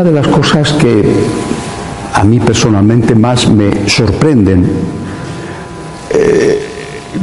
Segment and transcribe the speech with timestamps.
[0.00, 1.04] una de las cosas que
[2.14, 4.64] a mí personalmente más me sorprenden,
[6.08, 6.58] eh,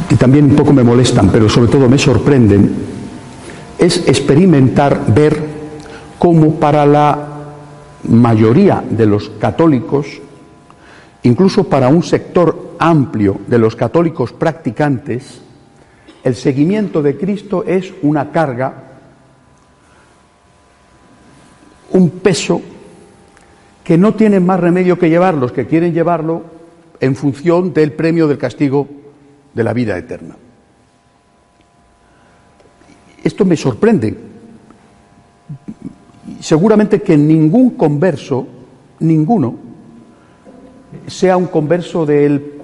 [0.08, 2.72] y también un poco me molestan, pero sobre todo me sorprenden,
[3.76, 5.42] es experimentar, ver
[6.20, 7.18] cómo para la
[8.04, 10.06] mayoría de los católicos,
[11.24, 15.40] incluso para un sector amplio de los católicos practicantes,
[16.22, 18.87] el seguimiento de Cristo es una carga,
[21.90, 22.60] un peso
[23.84, 26.42] que no tienen más remedio que llevar los que quieren llevarlo
[27.00, 28.86] en función del premio del castigo
[29.54, 30.36] de la vida eterna.
[33.22, 34.16] Esto me sorprende.
[36.40, 38.46] Seguramente que ningún converso,
[39.00, 39.56] ninguno,
[41.06, 42.54] sea un converso del,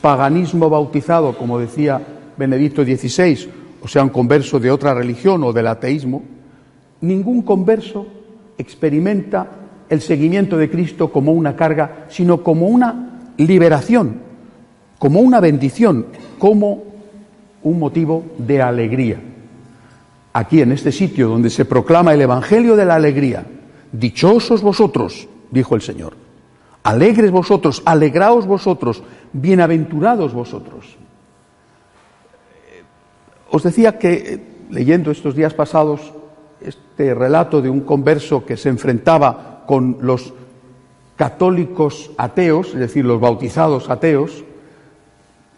[0.00, 2.00] paganismo bautizado, como decía
[2.36, 3.48] Benedicto XVI,
[3.82, 6.22] o sea, un converso de otra religión o del ateísmo,
[7.00, 8.06] ningún converso
[8.56, 9.46] experimenta
[9.88, 14.20] el seguimiento de Cristo como una carga, sino como una liberación,
[14.98, 16.06] como una bendición,
[16.38, 16.84] como
[17.62, 19.20] un motivo de alegría.
[20.32, 23.46] Aquí, en este sitio donde se proclama el Evangelio de la alegría,
[23.92, 26.14] dichosos vosotros, dijo el Señor,
[26.82, 29.02] alegres vosotros, alegraos vosotros,
[29.32, 30.96] bienaventurados vosotros.
[33.50, 34.40] Os decía que, eh,
[34.70, 36.12] leyendo estos días pasados
[36.60, 40.32] este relato de un converso que se enfrentaba con los
[41.16, 44.44] católicos ateos, es decir, los bautizados ateos,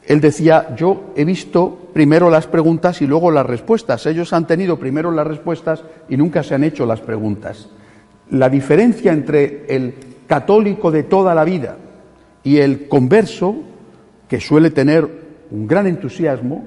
[0.07, 4.07] él decía, yo he visto primero las preguntas y luego las respuestas.
[4.07, 7.69] Ellos han tenido primero las respuestas y nunca se han hecho las preguntas.
[8.31, 9.95] La diferencia entre el
[10.27, 11.77] católico de toda la vida
[12.43, 13.57] y el converso,
[14.29, 15.07] que suele tener
[15.51, 16.65] un gran entusiasmo,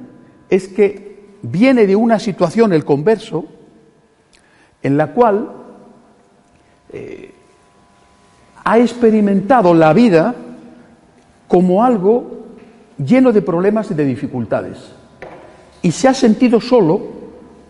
[0.49, 3.45] es que viene de una situación, el converso,
[4.83, 5.49] en la cual
[6.91, 7.33] eh,
[8.63, 10.35] ha experimentado la vida
[11.47, 12.43] como algo
[12.97, 14.77] lleno de problemas y de dificultades.
[15.81, 17.01] Y se ha sentido solo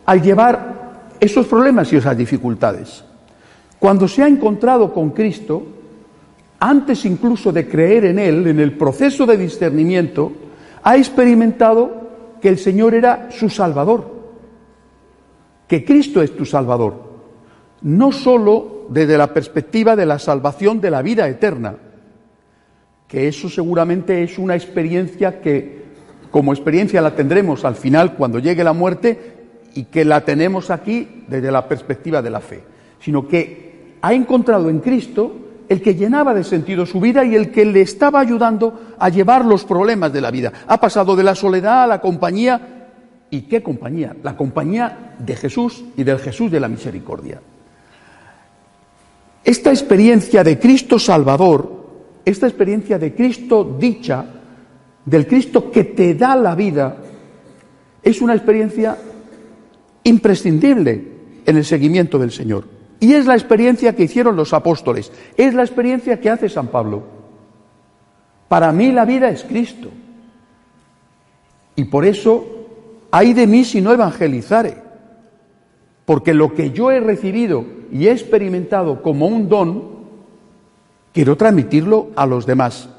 [0.06, 0.74] al llevar
[1.20, 3.04] esos problemas y esas dificultades.
[3.80, 5.64] Cuando se ha encontrado con Cristo,
[6.60, 10.32] antes incluso de creer en Él, en el proceso de discernimiento,
[10.84, 12.04] ha experimentado
[12.42, 14.13] que el Señor era su Salvador,
[15.68, 17.14] que Cristo es tu Salvador,
[17.82, 21.76] no sólo desde la perspectiva de la salvación de la vida eterna,
[23.08, 25.84] que eso seguramente es una experiencia que
[26.32, 29.34] como experiencia la tendremos al final cuando llegue la muerte
[29.76, 32.64] y que la tenemos aquí desde la perspectiva de la fe,
[33.00, 37.52] sino que ha encontrado en Cristo el que llenaba de sentido su vida y el
[37.52, 40.52] que le estaba ayudando a llevar los problemas de la vida.
[40.68, 42.73] Ha pasado de la soledad a la compañía.
[43.34, 44.16] ¿Y qué compañía?
[44.22, 47.42] La compañía de Jesús y del Jesús de la misericordia.
[49.44, 51.84] Esta experiencia de Cristo Salvador
[52.26, 54.26] esta experiencia de Cristo dicha,
[55.06, 56.98] del Cristo que te da la vida,
[58.02, 58.98] es una experiencia
[60.04, 61.04] imprescindible
[61.46, 62.66] en el seguimiento del Señor.
[63.00, 67.04] Y es la experiencia que hicieron los apóstoles, es la experiencia que hace San Pablo.
[68.48, 69.90] Para mí la vida es Cristo.
[71.76, 72.63] Y por eso,
[73.16, 74.74] hay de mí si no evangelizare.
[76.04, 79.84] Porque lo que yo he recibido y he experimentado como un don,
[81.14, 82.90] quiero transmitirlo a los demás.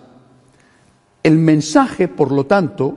[1.20, 2.96] El mensaje, por lo tanto,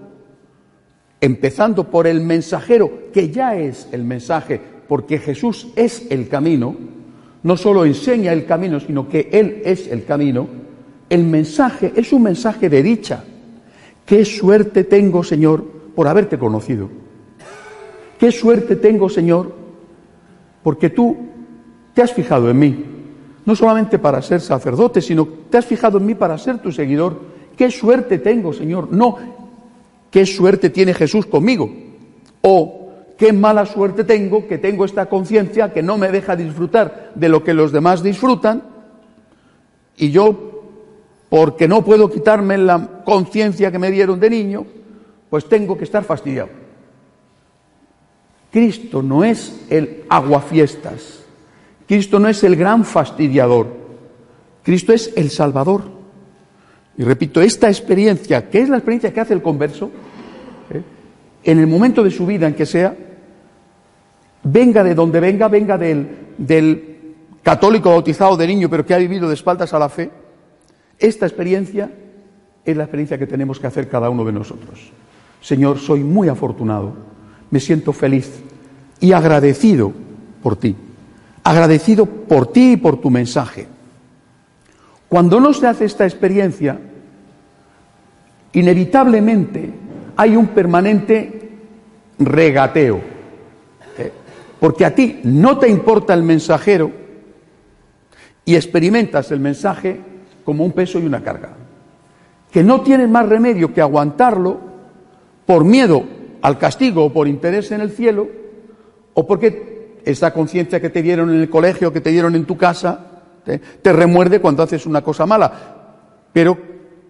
[1.19, 6.75] empezando por el mensajero, que ya es el mensaje, porque Jesús es el camino,
[7.41, 10.47] no solo enseña el camino, sino que Él es el camino,
[11.09, 13.23] el mensaje es un mensaje de dicha.
[14.05, 17.06] Qué suerte tengo, Señor, por haberte conocido.
[18.19, 19.53] Qué suerte tengo, Señor,
[20.63, 21.17] porque tú
[21.93, 22.85] te has fijado en mí
[23.47, 27.17] no solamente para ser sacerdote, sino te has fijado en mí para ser tu seguidor.
[27.55, 28.91] Qué suerte tengo, Señor.
[28.91, 29.17] No,
[30.11, 31.73] qué suerte tiene Jesús conmigo.
[32.41, 37.29] O qué mala suerte tengo que tengo esta conciencia que no me deja disfrutar de
[37.29, 38.63] lo que los demás disfrutan.
[39.95, 40.65] Y yo,
[41.29, 44.65] porque no puedo quitarme la conciencia que me dieron de niño,
[45.29, 46.49] pues tengo que estar fastidiado.
[48.57, 51.23] Cristo no es el aguafiestas.
[51.87, 53.67] Cristo no es el gran fastidiador,
[54.63, 55.83] Cristo es el Salvador.
[56.97, 59.91] Y repito, esta experiencia, que es la experiencia que hace el converso,
[60.71, 60.81] ¿eh?
[61.43, 62.97] en el momento de su vida en que sea,
[64.41, 66.07] venga de donde venga, venga del,
[66.39, 67.13] del
[67.43, 70.09] católico bautizado de niño, pero que ha vivido de espaldas a la fe,
[70.97, 71.91] esta experiencia
[72.65, 74.91] es la experiencia que tenemos que hacer cada uno de nosotros.
[75.41, 76.95] Señor, soy muy afortunado,
[77.51, 78.46] me siento feliz
[78.99, 79.93] y agradecido
[80.41, 80.75] por ti
[81.47, 83.67] agradecido por ti y por tu mensaje.
[85.07, 86.77] Cuando no se hace esta experiencia,
[88.51, 89.71] inevitablemente
[90.17, 91.51] hay un permanente
[92.19, 92.99] regateo.
[93.97, 94.11] ¿eh?
[94.59, 96.91] Porque a ti no te importa el mensajero
[98.43, 100.01] y experimentas el mensaje
[100.43, 101.51] como un peso y una carga.
[102.51, 104.59] Que no tienes más remedio que aguantarlo
[105.45, 106.03] por miedo
[106.41, 108.46] al castigo o por interés en el cielo
[109.19, 112.55] o porque esa conciencia que te dieron en el colegio, que te dieron en tu
[112.55, 112.99] casa,
[113.81, 115.51] te remuerde cuando haces una cosa mala.
[116.31, 116.55] Pero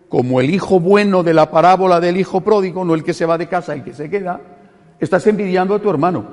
[0.08, 3.38] como el hijo bueno de la parábola del hijo pródigo, no el que se va
[3.38, 4.40] de casa, el que se queda,
[5.02, 6.26] estás envidiando a tu hermano.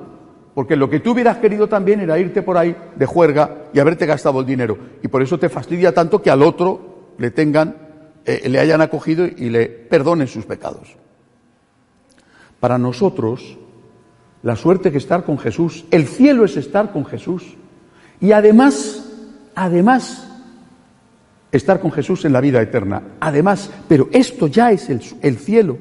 [0.55, 4.07] Porque lo que tú hubieras querido también era irte por ahí de juerga y haberte
[4.07, 4.79] gastado el dinero.
[5.03, 7.75] Y por eso te fastidia tanto que al otro le tengan,
[8.25, 10.97] eh, le hayan acogido y le perdonen sus pecados.
[12.61, 13.59] Para nosotros,
[14.45, 17.57] la suerte que estar con Jesús, el cielo es estar con Jesús.
[18.21, 19.11] Y además,
[19.55, 20.31] además,
[21.51, 23.03] estar con Jesús en la vida eterna.
[23.21, 25.79] Además, pero esto ya es el, el, cielo.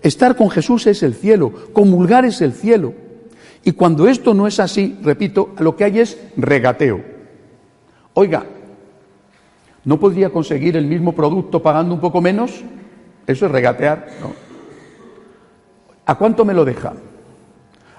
[0.00, 2.94] Estar con Jesús es el cielo, comulgar es el cielo.
[3.64, 7.02] Y cuando esto no es así, repito, lo que hay es regateo.
[8.12, 8.46] Oiga,
[9.84, 12.62] ¿no podría conseguir el mismo producto pagando un poco menos?
[13.26, 14.32] Eso es regatear, ¿no?
[16.06, 16.92] ¿A cuánto me lo deja?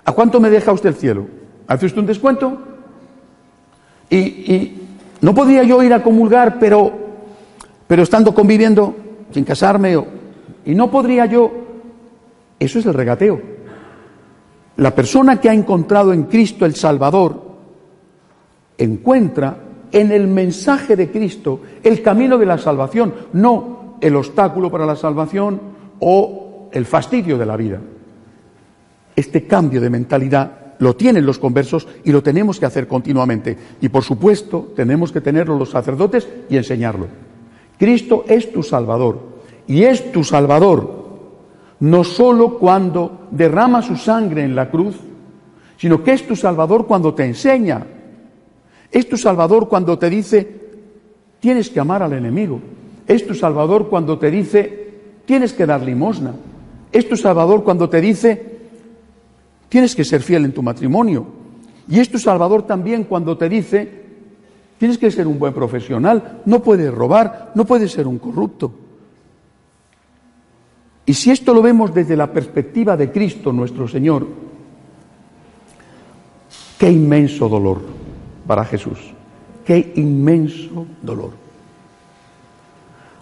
[0.05, 1.25] ¿A cuánto me deja usted el cielo?
[1.67, 2.57] ¿Hace usted un descuento?
[4.09, 4.73] Y,
[5.21, 6.91] no podría yo ir a comulgar, pero,
[7.87, 8.95] pero estando conviviendo,
[9.31, 9.97] sin casarme,
[10.63, 11.51] y no podría yo.
[12.59, 13.41] Eso es el regateo.
[14.77, 17.41] La persona que ha encontrado en Cristo el Salvador
[18.77, 19.57] encuentra
[19.91, 24.95] en el mensaje de Cristo el camino de la salvación, no el obstáculo para la
[24.95, 25.59] salvación
[25.99, 27.79] o el fastidio de la vida.
[29.15, 33.57] Este cambio de mentalidad lo tienen los conversos y lo tenemos que hacer continuamente.
[33.81, 37.07] Y por supuesto, tenemos que tenerlo los sacerdotes y enseñarlo.
[37.77, 39.35] Cristo es tu Salvador.
[39.67, 41.05] Y es tu Salvador
[41.79, 44.95] no solo cuando derrama su sangre en la cruz,
[45.77, 47.85] sino que es tu Salvador cuando te enseña.
[48.91, 50.47] Es tu Salvador cuando te dice,
[51.39, 52.61] tienes que amar al enemigo.
[53.07, 54.93] Es tu Salvador cuando te dice,
[55.25, 56.33] tienes que dar limosna.
[56.91, 58.54] Es tu Salvador cuando te dice,
[59.69, 61.25] Tienes que ser fiel en tu matrimonio.
[61.87, 64.05] Y es tu Salvador también cuando te dice,
[64.77, 68.71] tienes que ser un buen profesional, no puedes robar, no puedes ser un corrupto.
[71.05, 74.27] Y si esto lo vemos desde la perspectiva de Cristo nuestro Señor,
[76.79, 77.81] qué inmenso dolor
[78.47, 78.97] para Jesús,
[79.63, 81.31] qué inmenso dolor.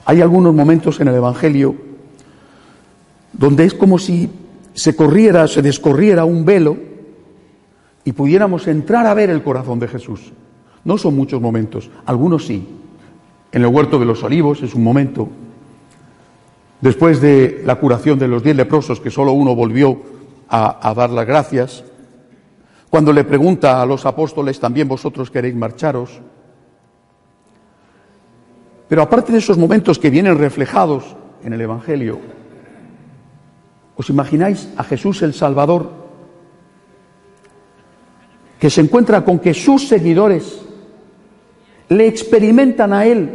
[0.06, 1.76] Hay algunos momentos en el Evangelio
[3.34, 4.30] donde es como si
[4.74, 6.78] se corriera, se descorriera un velo
[8.04, 10.34] y pudiéramos entrar a ver el corazón de Jesús.
[10.84, 12.68] No son muchos momentos, algunos sí.
[13.52, 15.30] En el huerto de los olivos es un momento.
[16.82, 20.02] Después de la curación de los diez leprosos, que solo uno volvió
[20.50, 21.84] a, a dar las gracias,
[22.90, 26.20] cuando le pregunta a los apóstoles, también vosotros queréis marcharos.
[28.90, 32.20] Pero aparte de esos momentos que vienen reflejados en el Evangelio,
[33.96, 35.92] ¿Os imagináis a Jesús el Salvador
[38.60, 40.62] que se encuentra con que sus seguidores
[41.90, 43.30] le experimentan a Él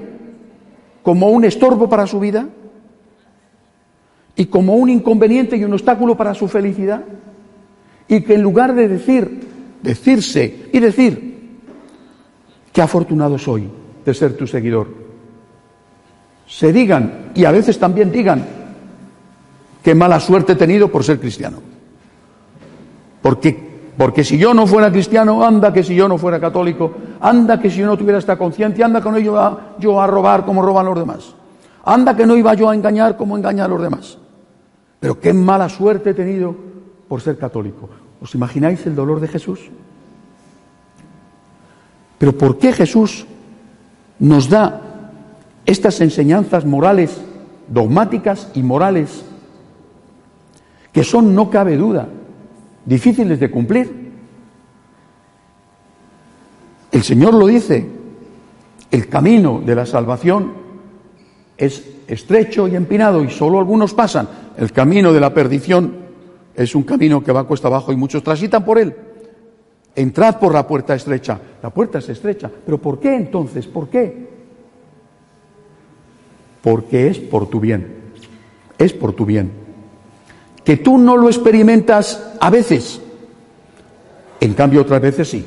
[1.03, 2.49] como un estorbo para su vida
[4.35, 7.03] y como un inconveniente y un obstáculo para su felicidad?
[8.09, 9.47] Y que en lugar de decir,
[9.83, 11.61] decirse y decir,
[12.73, 13.69] qué afortunado soy
[14.05, 14.89] de ser tu seguidor,
[16.47, 18.58] se digan y a veces también digan,
[19.89, 21.63] qué mala suerte he tenido por ser cristiano.
[23.23, 26.93] Porque, porque si yo no fuera cristiano, anda que si yo no fuera católico,
[27.23, 30.45] anda que si yo no tuviera esta conciencia, anda que no iba yo a robar
[30.45, 31.35] como roban los demás.
[31.87, 34.19] Anda que no iba yo a engañar como engañan a los demás.
[35.01, 36.55] Pero qué mala suerte he tenido
[37.09, 37.89] por ser católico.
[38.21, 39.71] ¿Os imagináis el dolor de Jesús?
[42.19, 43.25] Pero ¿por qué Jesús
[44.19, 44.83] nos da
[45.65, 47.23] estas enseñanzas morales,
[47.69, 49.25] dogmáticas y morales
[50.99, 52.09] que son, no cabe duda,
[52.85, 54.11] difíciles de cumplir.
[56.91, 57.89] El Señor lo dice,
[58.91, 60.55] el camino de la salvación
[61.57, 64.29] es estrecho y empinado y solo algunos pasan.
[64.57, 65.99] El camino de la perdición
[66.57, 68.93] es un camino que va cuesta abajo y muchos transitan por él.
[69.95, 71.39] Entrad por la puerta estrecha.
[71.63, 72.51] La puerta es estrecha.
[72.67, 73.69] ¿Pero por qué entonces?
[73.69, 74.31] ¿Por qué?
[76.61, 77.87] Porque es por tu bien.
[78.77, 79.68] Es por tu bien
[80.69, 83.01] que tú no lo experimentas a veces,
[84.39, 85.43] en cambio otras veces sí,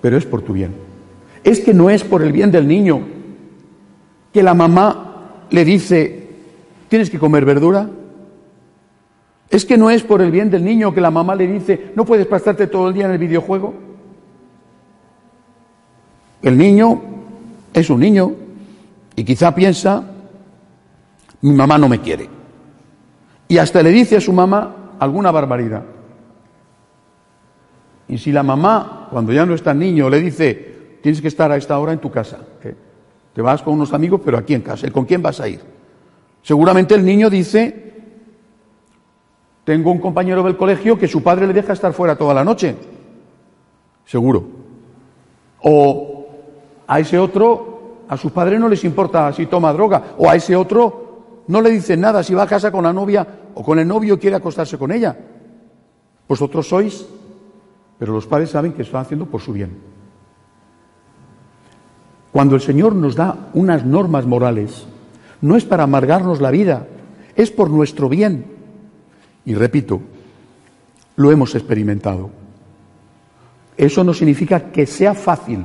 [0.00, 0.72] pero es por tu bien.
[1.42, 3.00] Es que no es por el bien del niño
[4.32, 6.28] que la mamá le dice,
[6.88, 7.90] tienes que comer verdura.
[9.50, 12.04] Es que no es por el bien del niño que la mamá le dice, no
[12.04, 13.74] puedes pasarte todo el día en el videojuego.
[16.42, 17.02] El niño
[17.74, 18.32] es un niño
[19.16, 20.08] y quizá piensa,
[21.40, 22.35] mi mamá no me quiere.
[23.48, 25.84] Y hasta le dice a su mamá alguna barbaridad.
[28.08, 31.56] Y si la mamá, cuando ya no está niño, le dice, tienes que estar a
[31.56, 32.38] esta hora en tu casa,
[33.32, 35.60] te vas con unos amigos, pero aquí en casa, ¿con quién vas a ir?
[36.42, 37.92] Seguramente el niño dice,
[39.64, 42.76] tengo un compañero del colegio que su padre le deja estar fuera toda la noche.
[44.04, 44.46] Seguro.
[45.62, 46.28] O
[46.86, 50.14] a ese otro, a su padre no les importa si toma droga.
[50.18, 51.05] O a ese otro
[51.48, 54.18] no le dicen nada si va a casa con la novia o con el novio
[54.18, 55.16] quiere acostarse con ella.
[56.28, 57.06] Vosotros sois
[57.98, 59.78] pero los padres saben que están haciendo por su bien.
[62.32, 64.86] Cuando el Señor nos da unas normas morales,
[65.40, 66.86] no es para amargarnos la vida,
[67.34, 68.44] es por nuestro bien.
[69.44, 70.00] Y repito,
[71.16, 72.30] lo hemos experimentado.
[73.76, 75.64] Eso no significa que sea fácil,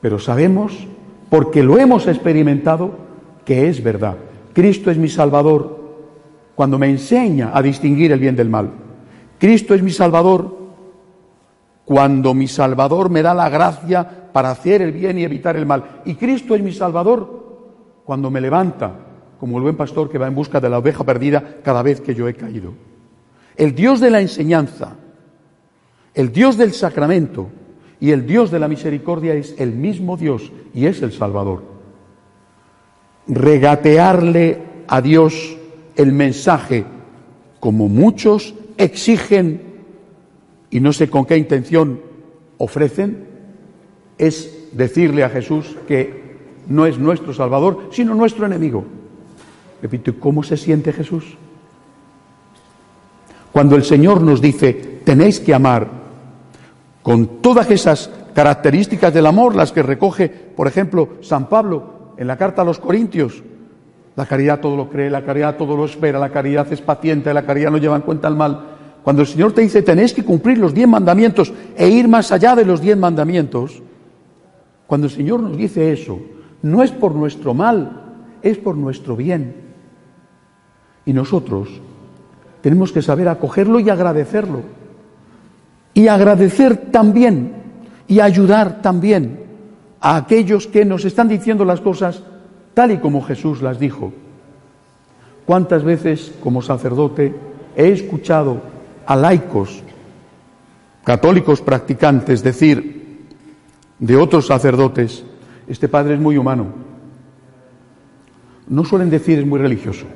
[0.00, 0.86] pero sabemos,
[1.28, 2.96] porque lo hemos experimentado,
[3.44, 4.16] que es verdad.
[4.52, 5.80] Cristo es mi Salvador
[6.54, 8.70] cuando me enseña a distinguir el bien del mal.
[9.38, 10.56] Cristo es mi Salvador
[11.84, 16.02] cuando mi Salvador me da la gracia para hacer el bien y evitar el mal.
[16.04, 17.42] Y Cristo es mi Salvador
[18.04, 18.92] cuando me levanta,
[19.40, 22.14] como el buen pastor que va en busca de la oveja perdida cada vez que
[22.14, 22.72] yo he caído.
[23.56, 24.96] El Dios de la enseñanza,
[26.14, 27.48] el Dios del sacramento
[28.00, 31.71] y el Dios de la misericordia es el mismo Dios y es el Salvador.
[33.26, 35.56] Regatearle a Dios
[35.96, 36.84] el mensaje,
[37.60, 39.62] como muchos exigen
[40.70, 42.00] y no sé con qué intención
[42.58, 43.26] ofrecen,
[44.18, 46.22] es decirle a Jesús que
[46.66, 48.84] no es nuestro Salvador, sino nuestro enemigo.
[49.80, 51.36] Repito, ¿cómo se siente Jesús?
[53.52, 54.72] Cuando el Señor nos dice,
[55.04, 55.88] tenéis que amar
[57.02, 62.36] con todas esas características del amor, las que recoge, por ejemplo, San Pablo en la
[62.36, 63.42] carta a los Corintios,
[64.14, 67.46] la caridad todo lo cree, la caridad todo lo espera, la caridad es paciente, la
[67.46, 68.60] caridad no lleva en cuenta el mal,
[69.02, 72.54] cuando el Señor te dice tenéis que cumplir los diez mandamientos e ir más allá
[72.54, 73.82] de los diez mandamientos,
[74.86, 76.20] cuando el Señor nos dice eso,
[76.62, 78.02] no es por nuestro mal,
[78.42, 79.54] es por nuestro bien.
[81.04, 81.68] Y nosotros
[82.60, 84.60] tenemos que saber acogerlo y agradecerlo.
[85.94, 87.54] Y agradecer también
[88.06, 89.41] y ayudar también
[90.02, 92.22] a aquellos que nos están diciendo las cosas
[92.74, 94.12] tal y como Jesús las dijo.
[95.46, 97.34] ¿Cuántas veces como sacerdote
[97.76, 98.60] he escuchado
[99.06, 99.82] a laicos,
[101.04, 103.26] católicos practicantes, decir
[103.98, 105.24] de otros sacerdotes,
[105.68, 106.66] este padre es muy humano.
[108.68, 110.06] No suelen decir es muy religioso,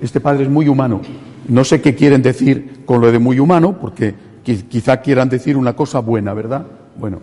[0.00, 1.00] este padre es muy humano.
[1.48, 5.74] No sé qué quieren decir con lo de muy humano, porque quizá quieran decir una
[5.74, 6.66] cosa buena, ¿verdad?
[6.96, 7.18] Bueno,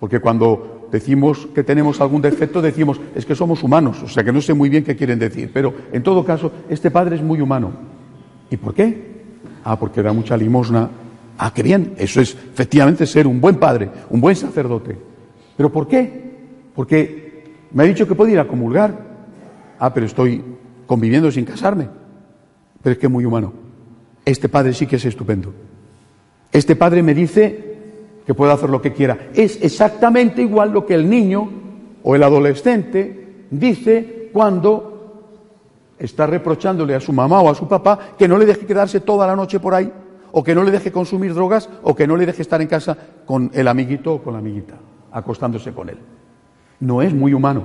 [0.00, 4.32] porque cuando decimos que tenemos algún defecto, decimos es que somos humanos, o sea que
[4.32, 7.40] no sé muy bien qué quieren decir, pero en todo caso, este padre es muy
[7.40, 7.72] humano.
[8.50, 9.08] ¿Y por qué?
[9.64, 10.88] Ah, porque da mucha limosna.
[11.36, 11.94] Ah, qué bien.
[11.98, 14.96] Eso es efectivamente ser un buen padre, un buen sacerdote.
[15.56, 16.36] ¿Pero por qué?
[16.74, 19.06] Porque me ha dicho que puede ir a comulgar.
[19.78, 20.42] Ah, pero estoy
[20.86, 21.88] conviviendo sin casarme.
[22.82, 23.52] Pero es que es muy humano.
[24.24, 25.52] Este padre sí que es estupendo.
[26.50, 27.67] Este padre me dice
[28.28, 29.30] que puedo hacer lo que quiera.
[29.32, 31.48] Es exactamente igual lo que el niño
[32.02, 38.28] o el adolescente dice cuando está reprochándole a su mamá o a su papá que
[38.28, 39.90] no le deje quedarse toda la noche por ahí,
[40.30, 42.98] o que no le deje consumir drogas, o que no le deje estar en casa
[43.24, 44.74] con el amiguito o con la amiguita,
[45.10, 45.96] acostándose con él.
[46.80, 47.62] No es muy humano.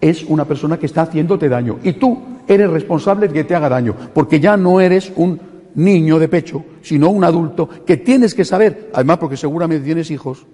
[0.00, 1.78] Es una persona que está haciéndote daño.
[1.82, 6.18] Y tú eres responsable de que te haga daño, porque ya no eres un niño
[6.18, 10.46] de pecho, sino un adulto que tienes que saber, además porque seguramente tienes hijos,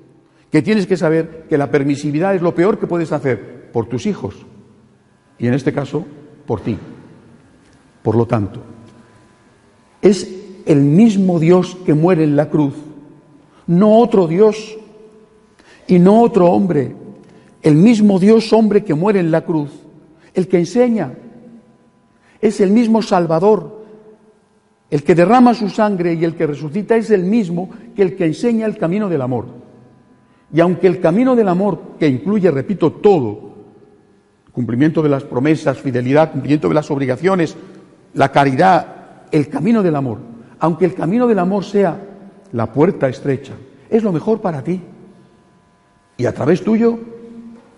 [0.51, 4.07] que tienes que saber que la permisividad es lo peor que puedes hacer por tus
[4.07, 4.35] hijos.
[5.39, 6.05] Y en este caso,
[6.47, 6.79] por ti.
[8.03, 8.63] Por lo tanto,
[10.01, 10.29] es
[10.65, 12.75] el mismo Dios que muere en la cruz,
[13.67, 14.77] no otro Dios
[15.89, 16.95] y no otro hombre,
[17.63, 19.71] el mismo Dios hombre que muere en la cruz,
[20.35, 21.15] el que enseña,
[22.41, 23.76] es el mismo Salvador,
[24.91, 28.27] el que derrama su sangre y el que resucita es el mismo que el que
[28.27, 29.47] enseña el camino del amor.
[30.53, 33.55] Y aunque el camino del amor, que incluye, repito, todo,
[34.53, 37.57] cumplimiento de las promesas, fidelidad, cumplimiento de las obligaciones,
[38.15, 38.87] la caridad,
[39.33, 40.19] el camino del amor.
[40.61, 42.01] Aunque el camino del amor sea
[42.53, 43.55] la puerta estrecha,
[43.91, 44.81] es lo mejor para ti.
[46.17, 46.99] Y a través tuyo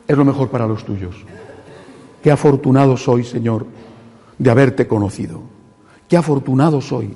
[0.07, 1.17] es lo mejor para los tuyos.
[2.23, 3.67] Qué afortunado soy, Señor,
[4.38, 5.58] de haberte conocido.
[6.09, 7.15] Qué afortunado soy.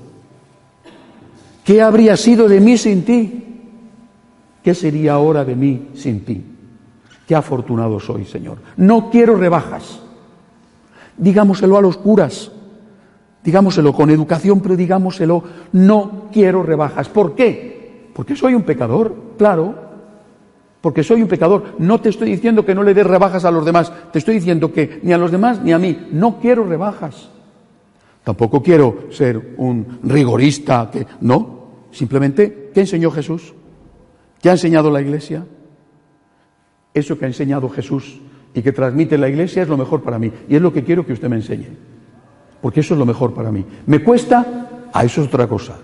[1.64, 3.44] ¿Qué habría sido de mí sin ti?
[4.62, 6.44] ¿Qué sería ahora de mí sin ti?
[7.26, 8.58] Qué afortunado soy, Señor.
[8.76, 10.00] No quiero rebajas.
[11.16, 12.50] Digámoselo a los curas,
[13.44, 17.08] digámoselo con educación, pero digámoselo, no quiero rebajas.
[17.08, 18.10] ¿Por qué?
[18.12, 19.74] Porque soy un pecador, claro.
[20.80, 21.76] Porque soy un pecador.
[21.78, 23.92] No te estoy diciendo que no le des rebajas a los demás.
[24.12, 26.08] Te estoy diciendo que ni a los demás ni a mí.
[26.10, 27.30] No quiero rebajas.
[28.24, 31.62] Tampoco quiero ser un rigorista que no.
[31.90, 33.54] Simplemente, ¿qué enseñó Jesús?
[34.40, 35.44] ¿Qué ha enseñado la Iglesia?
[36.94, 38.20] Eso que ha enseñado Jesús
[38.54, 40.30] y que transmite la Iglesia es lo mejor para mí.
[40.48, 41.68] Y es lo que quiero que usted me enseñe.
[42.60, 43.64] Porque eso es lo mejor para mí.
[43.86, 44.88] ¿Me cuesta?
[44.92, 45.78] A eso es otra cosa.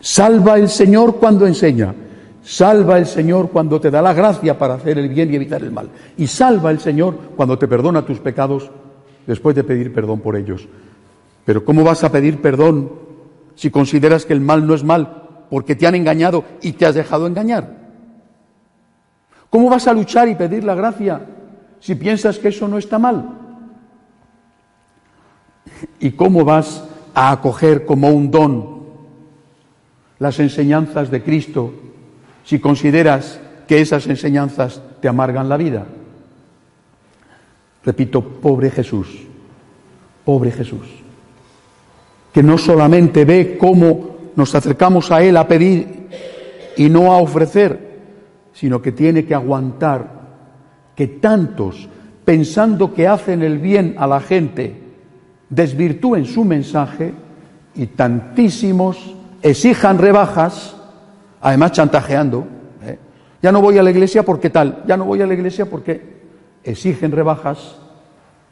[0.00, 1.94] Salva el Señor cuando enseña.
[2.42, 5.70] Salva el Señor cuando te da la gracia para hacer el bien y evitar el
[5.70, 5.90] mal.
[6.16, 8.70] Y salva el Señor cuando te perdona tus pecados
[9.26, 10.66] después de pedir perdón por ellos.
[11.44, 12.92] Pero ¿cómo vas a pedir perdón
[13.54, 16.94] si consideras que el mal no es mal porque te han engañado y te has
[16.94, 17.82] dejado engañar?
[19.50, 21.26] ¿Cómo vas a luchar y pedir la gracia
[21.78, 23.38] si piensas que eso no está mal?
[26.00, 26.84] ¿Y cómo vas
[27.14, 28.82] a acoger como un don
[30.18, 31.74] las enseñanzas de Cristo
[32.44, 35.86] si consideras que esas enseñanzas te amargan la vida?
[37.84, 39.08] Repito, pobre Jesús,
[40.24, 40.86] pobre Jesús,
[42.32, 46.08] que no solamente ve cómo nos acercamos a Él a pedir
[46.76, 48.00] y no a ofrecer,
[48.52, 50.22] sino que tiene que aguantar
[50.96, 51.88] que tantos,
[52.24, 54.74] pensando que hacen el bien a la gente,
[55.48, 57.12] desvirtúen su mensaje
[57.74, 60.76] y tantísimos exijan rebajas,
[61.40, 62.46] además chantajeando.
[62.84, 62.98] ¿eh?
[63.42, 66.22] Ya no voy a la iglesia porque tal, ya no voy a la iglesia porque
[66.64, 67.76] exigen rebajas,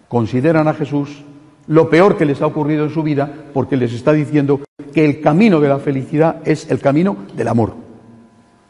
[0.09, 1.25] consideran a Jesús
[1.67, 4.61] lo peor que les ha ocurrido en su vida porque les está diciendo
[4.93, 7.75] que el camino de la felicidad es el camino del amor,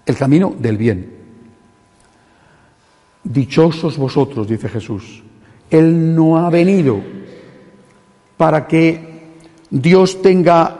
[0.06, 1.14] el camino del bien.
[3.22, 5.22] Dichosos vosotros, dice Jesús.
[5.70, 7.00] Él no ha venido
[8.36, 9.10] para que
[9.70, 10.78] Dios tenga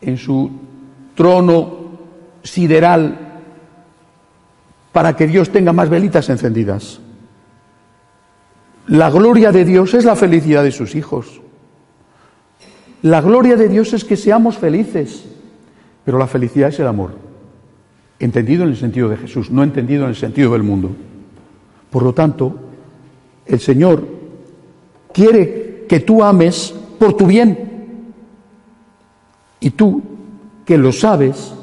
[0.00, 0.50] en su
[1.14, 1.84] trono
[2.42, 3.40] sideral,
[4.92, 7.00] para que Dios tenga más velitas encendidas.
[8.86, 11.40] La gloria de Dios es la felicidad de sus hijos.
[13.02, 15.24] La gloria de Dios es que seamos felices,
[16.04, 17.12] pero la felicidad es el amor,
[18.18, 20.90] entendido en el sentido de Jesús, no entendido en el sentido del mundo.
[21.90, 22.54] Por lo tanto,
[23.46, 24.06] el Señor
[25.12, 28.12] quiere que tú ames por tu bien.
[29.60, 30.02] Y tú,
[30.64, 31.54] que lo sabes,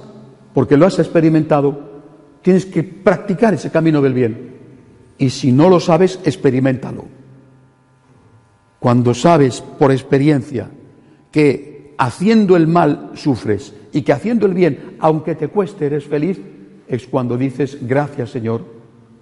[0.54, 2.02] porque lo has experimentado,
[2.42, 4.51] tienes que practicar ese camino del bien.
[5.22, 7.06] Y si no lo sabes, experimentalo.
[8.80, 10.72] Cuando sabes por experiencia
[11.32, 16.42] que haciendo el mal sufres y que haciendo el bien, aunque te cueste, eres feliz,
[16.88, 18.66] es cuando dices gracias Señor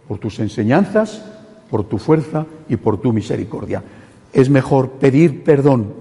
[0.08, 1.22] por tus enseñanzas,
[1.70, 3.84] por tu fuerza y por tu misericordia.
[4.32, 5.96] Es mejor pedir perdón,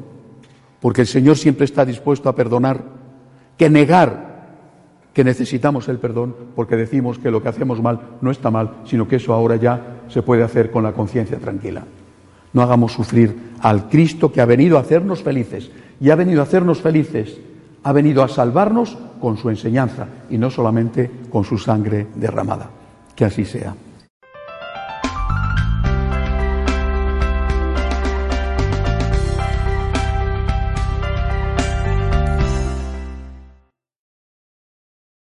[0.78, 2.84] porque el Señor siempre está dispuesto a perdonar,
[3.56, 4.27] que negar
[5.12, 9.08] que necesitamos el perdón porque decimos que lo que hacemos mal no está mal, sino
[9.08, 11.84] que eso ahora ya se puede hacer con la conciencia tranquila.
[12.52, 16.44] No hagamos sufrir al Cristo que ha venido a hacernos felices y ha venido a
[16.44, 17.38] hacernos felices,
[17.82, 22.70] ha venido a salvarnos con su enseñanza y no solamente con su sangre derramada.
[23.14, 23.74] Que así sea.